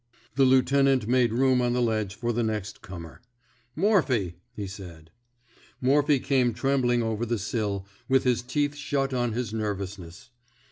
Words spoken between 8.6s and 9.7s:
shut on his